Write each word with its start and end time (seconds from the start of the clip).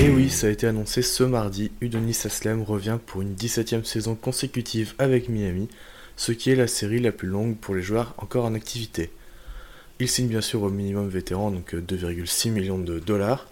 Et 0.00 0.10
oui, 0.10 0.30
ça 0.30 0.46
a 0.46 0.50
été 0.50 0.66
annoncé 0.66 1.02
ce 1.02 1.24
mardi, 1.24 1.70
Udonis 1.80 2.18
Aslem 2.24 2.62
revient 2.62 2.98
pour 3.04 3.22
une 3.22 3.34
17ème 3.34 3.84
saison 3.84 4.14
consécutive 4.14 4.94
avec 4.98 5.28
Miami, 5.28 5.68
ce 6.16 6.32
qui 6.32 6.50
est 6.50 6.56
la 6.56 6.66
série 6.66 7.00
la 7.00 7.12
plus 7.12 7.28
longue 7.28 7.56
pour 7.56 7.74
les 7.74 7.82
joueurs 7.82 8.14
encore 8.18 8.44
en 8.44 8.54
activité. 8.54 9.10
Il 10.00 10.08
signe 10.08 10.28
bien 10.28 10.40
sûr 10.40 10.62
au 10.62 10.70
minimum 10.70 11.08
vétéran, 11.08 11.50
donc 11.50 11.74
2,6 11.74 12.50
millions 12.50 12.78
de 12.78 12.98
dollars. 12.98 13.46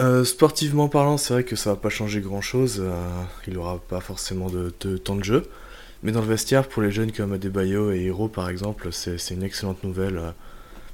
Euh, 0.00 0.24
sportivement 0.24 0.88
parlant, 0.88 1.16
c'est 1.16 1.34
vrai 1.34 1.44
que 1.44 1.56
ça 1.56 1.70
va 1.70 1.76
pas 1.76 1.90
changer 1.90 2.20
grand 2.20 2.40
chose, 2.40 2.78
euh, 2.80 3.22
il 3.46 3.56
aura 3.58 3.78
pas 3.78 4.00
forcément 4.00 4.48
de, 4.50 4.70
temps 4.98 5.16
de 5.16 5.24
jeu. 5.24 5.48
Mais 6.02 6.12
dans 6.12 6.20
le 6.20 6.26
vestiaire, 6.26 6.68
pour 6.68 6.82
les 6.82 6.90
jeunes 6.90 7.12
comme 7.12 7.32
Adebayo 7.32 7.92
et 7.92 8.02
Hiro 8.02 8.28
par 8.28 8.48
exemple, 8.48 8.88
c'est 8.92 9.30
une 9.30 9.42
excellente 9.42 9.84
nouvelle. 9.84 10.18
Euh, 10.18 10.30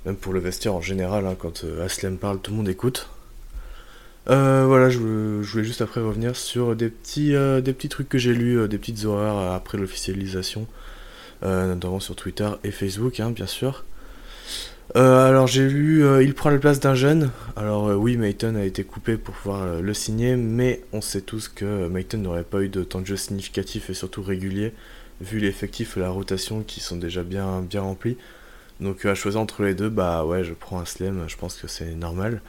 même 0.07 0.16
pour 0.16 0.33
le 0.33 0.41
vestiaire 0.41 0.75
en 0.75 0.80
général, 0.80 1.27
hein, 1.27 1.35
quand 1.39 1.65
Aslem 1.83 2.19
parle, 2.19 2.41
tout 2.41 2.53
le 2.53 2.59
monde 2.59 2.69
écoute. 2.69 3.09
voilà, 4.27 4.91
je, 4.91 4.99
voulais 4.99 5.65
juste 5.65 5.83
après 5.83 6.01
revenir 6.01 6.37
sur 6.37 6.77
des 6.77 6.89
petits, 6.89 7.33
des 7.33 7.73
petits 7.73 7.89
trucs 7.89 8.09
que 8.09 8.16
j'ai 8.16 8.33
lus, 8.33 8.69
des 8.69 8.79
petites 8.79 9.05
horreurs 9.05 9.52
après 9.52 9.77
l'officialisation, 9.77 10.66
notamment 11.43 11.99
sur 11.99 12.15
Twitter 12.15 12.49
et 12.63 12.71
Facebook, 12.71 13.19
hein, 13.19 13.30
bien 13.33 13.47
sûr. 13.47 13.85
Euh, 14.97 15.29
alors 15.29 15.47
j'ai 15.47 15.69
lu, 15.69 16.02
euh, 16.02 16.23
il 16.23 16.35
prend 16.35 16.51
la 16.51 16.59
place 16.59 16.80
d'un 16.80 16.95
jeune. 16.95 17.30
Alors 17.57 17.88
euh, 17.88 17.95
oui, 17.95 18.16
Mayton 18.16 18.55
a 18.55 18.65
été 18.65 18.85
coupé 18.85 19.16
pour 19.16 19.35
pouvoir 19.35 19.83
le 19.83 19.95
signer, 19.95 20.37
mais 20.37 20.82
on 20.93 21.01
sait 21.01 21.21
tous 21.21 21.49
que 21.49 21.88
Mayton 21.88 22.19
n'aurait 22.19 22.45
pas 22.45 22.63
eu 22.63 22.69
de 22.69 22.82
temps 22.85 23.01
de 23.01 23.07
jeu 23.07 23.16
significatif 23.16 23.91
et 23.91 23.95
surtout 23.95 24.23
régulier, 24.23 24.73
vu 25.21 25.38
l'effectif 25.38 25.97
et 25.97 26.01
la 26.01 26.11
rotation 26.11 26.63
qui 26.63 26.80
sont 26.80 26.97
déjà 26.97 27.23
bien, 27.23 27.61
bien 27.61 27.83
remplis. 27.83 28.16
Donc 28.80 29.05
à 29.05 29.15
choisir 29.15 29.41
entre 29.41 29.63
les 29.63 29.75
deux, 29.75 29.88
bah 29.88 30.25
ouais, 30.25 30.45
je 30.45 30.52
prends 30.52 30.80
un 30.80 30.85
je 30.85 31.37
pense 31.37 31.57
que 31.57 31.66
c'est 31.66 31.95
normal. 31.95 32.41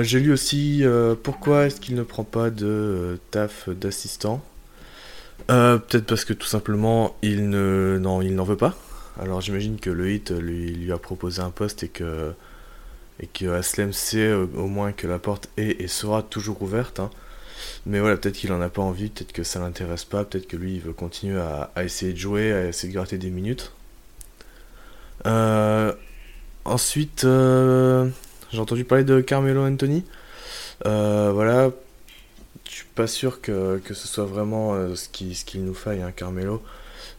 j'ai 0.00 0.20
lu 0.20 0.32
aussi 0.32 0.84
pourquoi 1.22 1.66
est-ce 1.66 1.80
qu'il 1.80 1.94
ne 1.96 2.02
prend 2.02 2.24
pas 2.24 2.50
de 2.50 3.18
taf 3.30 3.68
d'assistant? 3.68 4.42
Peut-être 5.48 6.06
parce 6.06 6.24
que 6.24 6.32
tout 6.32 6.46
simplement 6.46 7.14
il 7.22 7.50
n'en 7.50 8.44
veut 8.44 8.56
pas. 8.56 8.74
Alors 9.20 9.42
j'imagine 9.42 9.78
que 9.78 9.90
le 9.90 10.10
hit 10.10 10.30
lui, 10.30 10.90
a 10.92 10.98
proposé 10.98 11.42
un 11.42 11.50
poste 11.50 11.82
et 11.82 11.88
que, 11.88 12.32
et 13.20 13.48
Aslem 13.48 13.92
sait 13.92 14.18
euh, 14.18 14.46
au 14.56 14.66
moins 14.66 14.92
que 14.92 15.06
la 15.06 15.18
porte 15.18 15.50
est 15.58 15.80
et 15.80 15.88
sera 15.88 16.22
toujours 16.22 16.62
ouverte. 16.62 17.00
Hein. 17.00 17.10
Mais 17.86 18.00
voilà, 18.00 18.16
peut-être 18.16 18.36
qu'il 18.36 18.52
en 18.52 18.60
a 18.60 18.68
pas 18.68 18.82
envie, 18.82 19.08
peut-être 19.08 19.32
que 19.32 19.42
ça 19.42 19.60
l'intéresse 19.60 20.04
pas, 20.04 20.24
peut-être 20.24 20.46
que 20.46 20.56
lui 20.56 20.74
il 20.74 20.80
veut 20.80 20.92
continuer 20.92 21.40
à, 21.40 21.84
essayer 21.84 22.12
de 22.12 22.18
jouer, 22.18 22.52
à 22.52 22.68
essayer 22.68 22.92
de 22.92 22.98
gratter 22.98 23.18
des 23.18 23.30
minutes. 23.30 23.72
Euh, 25.26 25.92
ensuite, 26.64 27.24
euh, 27.24 28.08
j'ai 28.52 28.60
entendu 28.60 28.84
parler 28.84 29.04
de 29.04 29.20
Carmelo 29.20 29.64
Anthony. 29.66 30.04
voilà, 30.84 31.70
je 32.68 32.70
suis 32.70 32.86
pas 32.94 33.06
sûr 33.06 33.40
que, 33.40 33.80
ce 33.86 34.08
soit 34.08 34.24
vraiment 34.24 34.94
ce 34.94 35.08
qu'il 35.08 35.36
ce 35.36 35.44
qu'il 35.44 35.64
nous 35.64 35.74
faille, 35.74 36.02
hein, 36.02 36.12
Carmelo. 36.14 36.62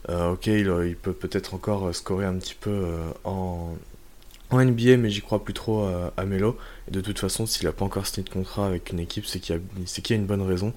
Euh, 0.08 0.32
ok, 0.32 0.46
il, 0.48 0.96
peut 0.96 1.12
peut-être 1.12 1.54
encore 1.54 1.86
euh, 1.86 1.92
scorer 1.92 2.24
un 2.24 2.34
petit 2.34 2.56
peu 2.58 2.70
euh, 2.70 3.10
en, 4.52 4.64
NBA, 4.64 4.96
mais 4.96 5.10
j'y 5.10 5.20
crois 5.20 5.44
plus 5.44 5.54
trop 5.54 5.88
à 6.16 6.24
Melo. 6.24 6.56
De 6.90 7.00
toute 7.00 7.18
façon, 7.18 7.46
s'il 7.46 7.66
n'a 7.66 7.72
pas 7.72 7.84
encore 7.84 8.06
signé 8.06 8.24
de 8.24 8.30
contrat 8.30 8.66
avec 8.66 8.90
une 8.90 9.00
équipe, 9.00 9.26
c'est 9.26 9.40
qu'il 9.40 9.56
y, 9.56 10.12
a 10.12 10.16
une 10.16 10.26
bonne 10.26 10.42
raison. 10.42 10.72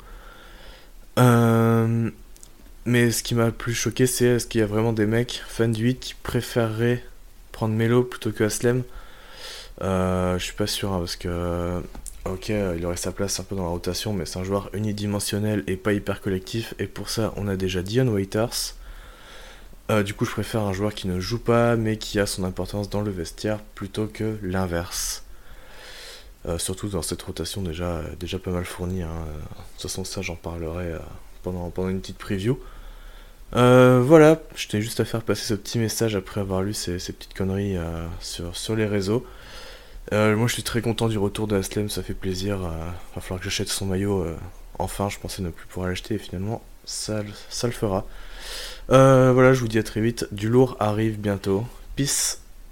mais 2.85 3.11
ce 3.11 3.23
qui 3.23 3.35
m'a 3.35 3.51
plus 3.51 3.73
choqué, 3.73 4.07
c'est 4.07 4.25
est-ce 4.25 4.47
qu'il 4.47 4.61
y 4.61 4.63
a 4.63 4.67
vraiment 4.67 4.93
des 4.93 5.05
mecs 5.05 5.41
fans 5.47 5.67
du 5.67 5.83
8 5.83 5.99
qui 5.99 6.13
préféreraient 6.15 7.03
prendre 7.51 7.73
Melo 7.73 8.03
plutôt 8.03 8.31
que 8.31 8.43
Aslem 8.43 8.83
Je 9.81 10.37
suis 10.39 10.55
pas 10.55 10.67
sûr, 10.67 10.93
hein, 10.93 10.99
parce 10.99 11.15
que 11.15 11.81
ok, 12.25 12.49
il 12.49 12.85
aurait 12.85 12.97
sa 12.97 13.11
place 13.11 13.39
un 13.39 13.43
peu 13.43 13.55
dans 13.55 13.63
la 13.63 13.69
rotation, 13.69 14.13
mais 14.13 14.25
c'est 14.25 14.39
un 14.39 14.43
joueur 14.43 14.69
unidimensionnel 14.73 15.63
et 15.67 15.77
pas 15.77 15.93
hyper 15.93 16.21
collectif. 16.21 16.73
Et 16.79 16.87
pour 16.87 17.09
ça, 17.09 17.33
on 17.37 17.47
a 17.47 17.55
déjà 17.55 17.81
Dion 17.81 18.07
Waiters. 18.07 18.75
Euh, 19.91 20.01
du 20.01 20.13
coup, 20.13 20.25
je 20.25 20.31
préfère 20.31 20.61
un 20.61 20.73
joueur 20.73 20.93
qui 20.93 21.07
ne 21.07 21.19
joue 21.19 21.39
pas, 21.39 21.75
mais 21.75 21.97
qui 21.97 22.19
a 22.19 22.25
son 22.25 22.43
importance 22.43 22.89
dans 22.89 23.01
le 23.01 23.11
vestiaire, 23.11 23.59
plutôt 23.75 24.07
que 24.07 24.37
l'inverse. 24.41 25.23
Euh, 26.47 26.57
surtout 26.59 26.89
dans 26.89 27.01
cette 27.01 27.21
rotation 27.23 27.61
déjà, 27.61 28.01
déjà 28.19 28.39
pas 28.39 28.51
mal 28.51 28.65
fournie. 28.65 29.03
Hein. 29.03 29.09
De 29.09 29.71
toute 29.73 29.83
façon, 29.83 30.03
ça, 30.03 30.21
j'en 30.21 30.35
parlerai 30.35 30.93
euh, 30.93 30.99
pendant, 31.43 31.69
pendant 31.69 31.89
une 31.89 32.01
petite 32.01 32.17
preview. 32.17 32.59
voilà, 33.53 34.41
je 34.55 34.67
tenais 34.67 34.81
juste 34.81 34.99
à 34.99 35.05
faire 35.05 35.21
passer 35.21 35.45
ce 35.45 35.53
petit 35.53 35.77
message 35.77 36.15
après 36.15 36.41
avoir 36.41 36.61
lu 36.63 36.73
ces, 36.73 36.97
petites 36.97 37.33
conneries 37.35 37.77
sur, 38.19 38.55
sur 38.55 38.75
les 38.75 38.85
réseaux. 38.85 39.25
moi, 40.11 40.47
je 40.47 40.53
suis 40.53 40.63
très 40.63 40.81
content 40.81 41.07
du 41.07 41.17
retour 41.17 41.47
de 41.47 41.55
Aslem, 41.55 41.89
ça 41.89 42.01
fait 42.03 42.15
plaisir. 42.15 42.57
Va 42.57 43.21
falloir 43.21 43.39
que 43.39 43.45
j'achète 43.45 43.69
son 43.69 43.85
maillot. 43.85 44.25
enfin, 44.79 45.09
je 45.09 45.19
pensais 45.19 45.43
ne 45.43 45.49
plus 45.51 45.67
pouvoir 45.67 45.89
l'acheter 45.89 46.15
et 46.15 46.19
finalement, 46.19 46.63
ça, 46.85 47.21
ça 47.49 47.67
le 47.67 47.73
fera. 47.73 48.05
Euh, 48.91 49.31
voilà, 49.33 49.53
je 49.53 49.59
vous 49.61 49.67
dis 49.67 49.79
à 49.79 49.83
très 49.83 50.01
vite. 50.01 50.27
Du 50.31 50.49
lourd 50.49 50.77
arrive 50.79 51.19
bientôt. 51.19 51.65
Peace. 51.95 52.44